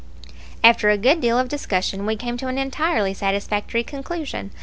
After 0.63 0.89
a 0.89 0.97
good 0.97 1.21
deal 1.21 1.37
of 1.37 1.47
discussion, 1.47 2.07
we 2.07 2.15
came 2.15 2.35
to 2.37 2.47
an 2.47 2.57
entirely 2.57 3.13
satisfactory 3.13 3.83
conclusion. 3.83 4.49